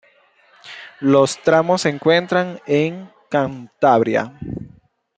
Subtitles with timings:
[1.01, 4.33] Los tramos se encuentran en Cantabria.